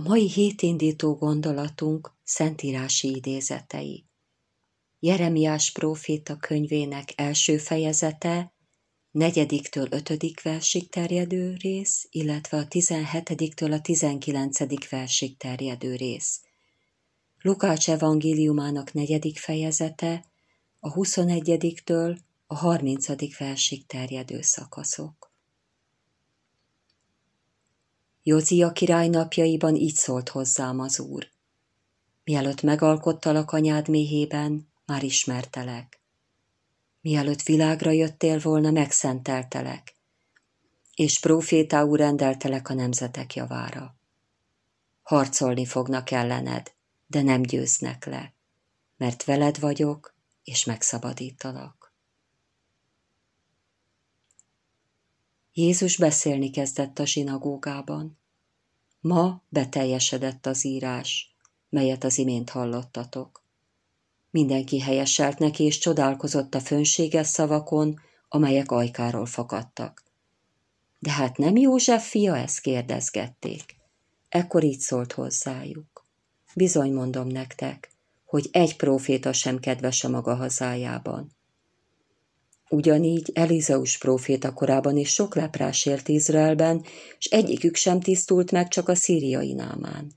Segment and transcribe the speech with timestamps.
[0.00, 4.06] A mai hétindító gondolatunk szentírási idézetei.
[4.98, 8.54] Jeremiás próféta könyvének első fejezete,
[9.10, 16.40] negyediktől ötödik versig terjedő rész, illetve a tizenhetediktől a tizenkilencedik versig terjedő rész.
[17.42, 20.24] Lukács evangéliumának negyedik fejezete,
[20.78, 25.29] a huszonegyediktől a harmincadik versig terjedő szakaszok.
[28.22, 31.28] Józia király napjaiban így szólt hozzám az úr.
[32.24, 36.00] Mielőtt megalkottalak anyád méhében, már ismertelek.
[37.00, 39.94] Mielőtt világra jöttél volna, megszenteltelek,
[40.94, 43.94] és profétául rendeltelek a nemzetek javára.
[45.02, 46.72] Harcolni fognak ellened,
[47.06, 48.32] de nem győznek le,
[48.96, 51.79] mert veled vagyok, és megszabadítalak.
[55.52, 58.18] Jézus beszélni kezdett a zsinagógában.
[59.00, 61.34] Ma beteljesedett az írás,
[61.68, 63.44] melyet az imént hallottatok.
[64.30, 70.04] Mindenki helyeselt neki, és csodálkozott a fönséges szavakon, amelyek ajkáról fakadtak.
[70.98, 73.76] De hát nem József fia, ezt kérdezgették.
[74.28, 76.06] Ekkor így szólt hozzájuk.
[76.54, 77.90] Bizony mondom nektek,
[78.24, 81.32] hogy egy próféta sem kedves a maga hazájában.
[82.72, 86.84] Ugyanígy Elizeus próféta korában is sok leprás élt Izraelben,
[87.18, 90.12] és egyikük sem tisztult meg csak a szíriai námán.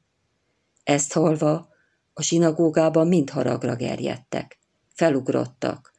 [0.83, 1.67] Ezt halva
[2.13, 4.59] a sinagógában mind haragra gerjedtek,
[4.93, 5.93] felugrottak,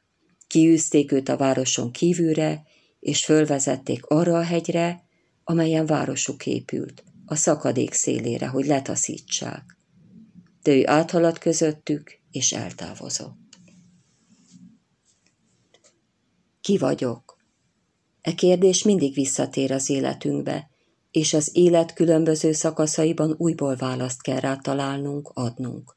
[0.47, 2.63] kiűzték őt a városon kívülre,
[3.01, 5.05] és fölvezették arra a hegyre,
[5.45, 9.79] amelyen városuk épült, a szakadék szélére, hogy letaszítsák.
[10.63, 13.44] De ő áthaladt közöttük, és eltávozott.
[16.65, 17.39] Ki vagyok?
[18.21, 20.71] E kérdés mindig visszatér az életünkbe,
[21.11, 25.95] és az élet különböző szakaszaiban újból választ kell rá találnunk, adnunk.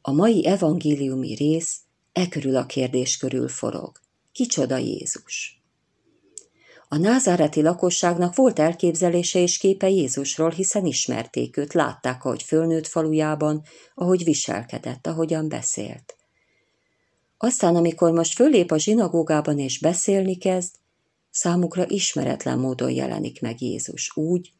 [0.00, 1.80] A mai evangéliumi rész
[2.12, 4.00] e körül a kérdés körül forog.
[4.32, 5.62] Kicsoda Jézus?
[6.88, 13.62] A názáreti lakosságnak volt elképzelése és képe Jézusról, hiszen ismerték őt, látták, ahogy fölnőtt falujában,
[13.94, 16.15] ahogy viselkedett, ahogyan beszélt.
[17.38, 20.74] Aztán, amikor most fölép a zsinagógában és beszélni kezd,
[21.30, 24.52] számukra ismeretlen módon jelenik meg Jézus úgy,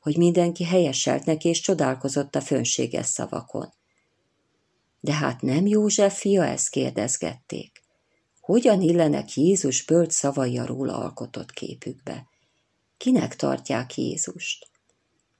[0.00, 3.72] hogy mindenki helyeselt neki és csodálkozott a fönséges szavakon.
[5.00, 7.82] De hát nem József fia, ezt kérdezgették.
[8.40, 12.26] Hogyan illenek Jézus bölcs szavai a róla alkotott képükbe?
[12.96, 14.68] Kinek tartják Jézust?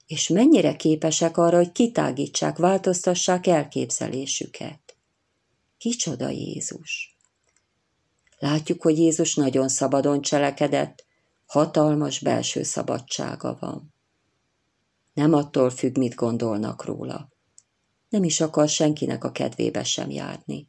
[0.07, 4.86] És mennyire képesek arra, hogy kitágítsák, változtassák elképzelésüket?
[5.79, 7.17] Kicsoda Jézus?
[8.39, 11.05] Látjuk, hogy Jézus nagyon szabadon cselekedett,
[11.47, 13.95] hatalmas belső szabadsága van.
[15.13, 17.29] Nem attól függ, mit gondolnak róla.
[18.09, 20.69] Nem is akar senkinek a kedvébe sem járni.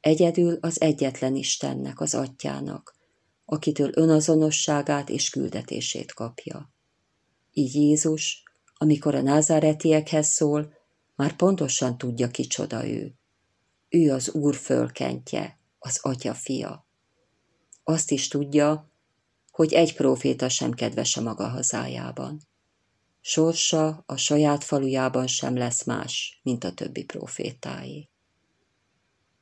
[0.00, 2.96] Egyedül az egyetlen Istennek, az atyának,
[3.44, 6.72] akitől önazonosságát és küldetését kapja.
[7.52, 8.42] Így Jézus,
[8.74, 10.72] amikor a názáretiekhez szól,
[11.14, 13.17] már pontosan tudja, kicsoda ő.
[13.88, 16.86] Ő az Úr fölkentje, az Atya fia.
[17.84, 18.90] Azt is tudja,
[19.50, 22.40] hogy egy próféta sem kedves a maga hazájában.
[23.20, 28.08] Sorsa a saját falujában sem lesz más, mint a többi profétáé.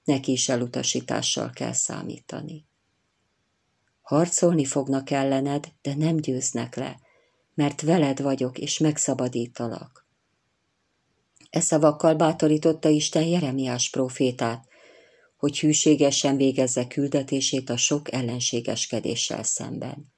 [0.05, 2.67] Neki is elutasítással kell számítani.
[4.01, 7.01] Harcolni fognak ellened, de nem győznek le,
[7.55, 10.06] mert veled vagyok, és megszabadítalak.
[11.51, 14.69] E szavakkal bátorította Isten Jeremiás profétát,
[15.37, 20.13] hogy hűségesen végezze küldetését a sok ellenségeskedéssel szemben.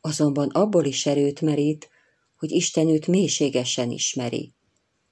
[0.00, 1.88] Azonban abból is erőt merít,
[2.36, 4.54] hogy Isten őt mélységesen ismeri,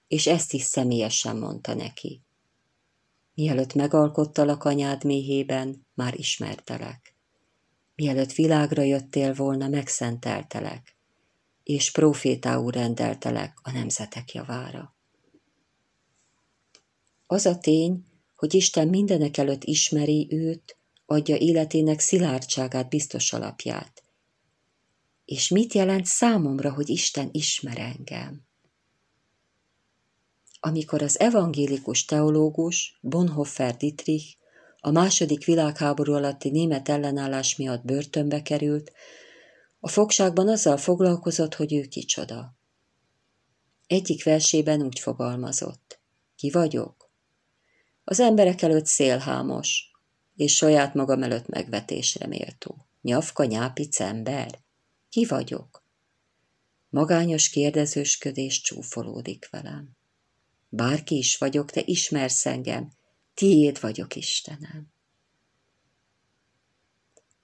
[0.09, 2.23] és ezt is személyesen mondta neki.
[3.35, 7.15] Mielőtt megalkottalak anyád méhében, már ismertelek.
[7.94, 10.99] Mielőtt világra jöttél volna, megszenteltelek
[11.62, 14.94] és profétául rendeltelek a nemzetek javára.
[17.32, 18.05] Az a tény,
[18.37, 24.03] hogy Isten mindenek előtt ismeri őt, adja életének szilárdságát, biztos alapját.
[25.25, 28.43] És mit jelent számomra, hogy Isten ismer engem?
[30.61, 34.37] Amikor az evangélikus teológus Bonhoeffer Dietrich
[34.81, 38.93] a második világháború alatti német ellenállás miatt börtönbe került,
[39.81, 42.55] a fogságban azzal foglalkozott, hogy ő kicsoda.
[43.87, 46.00] Egyik versében úgy fogalmazott.
[46.37, 47.00] Ki vagyok?
[48.10, 49.90] Az emberek előtt szélhámos,
[50.36, 52.86] és saját magam előtt megvetésre méltó.
[53.02, 54.60] Nyafka, nyápic ember?
[55.08, 55.84] Ki vagyok?
[56.88, 59.96] Magányos kérdezősködés csúfolódik velem.
[60.68, 62.92] Bárki is vagyok, te ismersz engem,
[63.34, 64.92] tiéd vagyok, Istenem.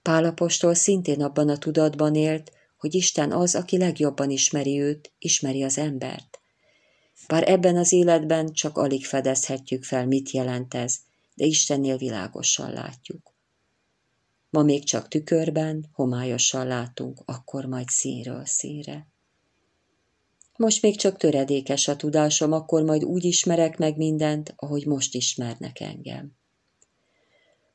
[0.02, 5.78] Pálapostól szintén abban a tudatban élt, hogy Isten az, aki legjobban ismeri őt, ismeri az
[5.78, 6.40] embert.
[7.28, 10.96] Bár ebben az életben csak alig fedezhetjük fel, mit jelent ez,
[11.34, 13.34] de Istennél világosan látjuk.
[14.50, 19.06] Ma még csak tükörben, homályosan látunk, akkor majd színről színre.
[20.56, 25.80] Most még csak töredékes a tudásom, akkor majd úgy ismerek meg mindent, ahogy most ismernek
[25.80, 26.32] engem.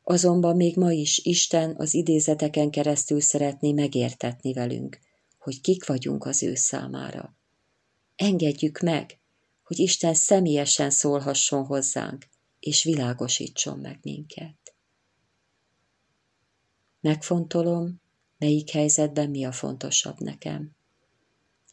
[0.03, 4.99] Azonban még ma is Isten az idézeteken keresztül szeretné megértetni velünk,
[5.39, 7.35] hogy kik vagyunk az ő számára.
[8.15, 9.19] Engedjük meg,
[9.71, 12.27] hogy Isten személyesen szólhasson hozzánk,
[12.59, 14.75] és világosítson meg minket.
[17.01, 18.01] Megfontolom,
[18.37, 20.75] melyik helyzetben mi a fontosabb nekem.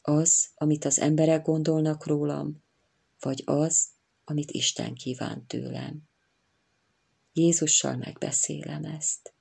[0.03, 2.63] Az, amit az emberek gondolnak rólam,
[3.21, 3.89] vagy az,
[4.25, 6.03] amit Isten kíván tőlem.
[7.33, 9.35] Jézussal megbeszélem ezt.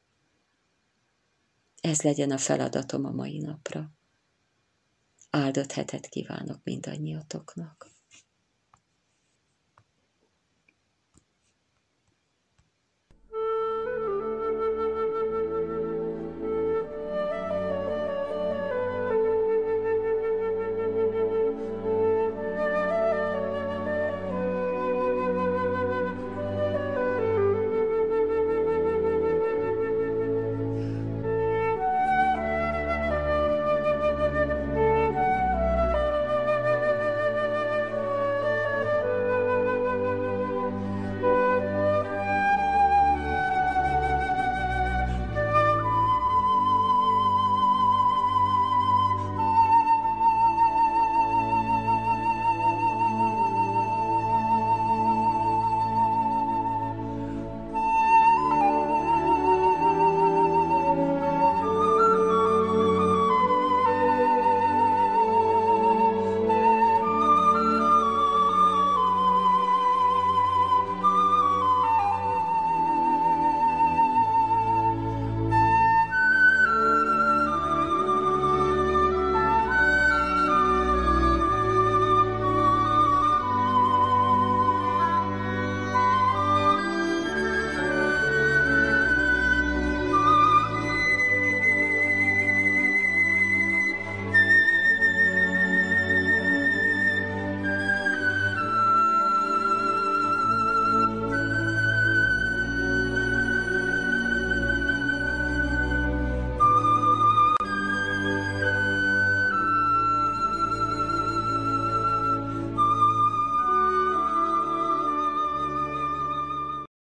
[1.82, 3.92] Ez legyen a feladatom a mai napra.
[5.30, 7.96] Áldott hetet kívánok mindannyiatoknak.